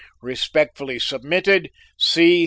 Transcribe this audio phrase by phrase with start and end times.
[0.23, 2.39] "Respectfully submitted, "C.